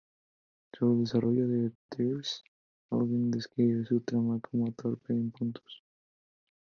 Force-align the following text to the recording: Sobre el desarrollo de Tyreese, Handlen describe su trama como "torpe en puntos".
Sobre 0.73 0.93
el 0.93 0.99
desarrollo 1.01 1.47
de 1.47 1.71
Tyreese, 1.87 2.41
Handlen 2.89 3.29
describe 3.29 3.85
su 3.85 4.01
trama 4.01 4.39
como 4.39 4.71
"torpe 4.71 5.13
en 5.13 5.29
puntos". 5.29 5.83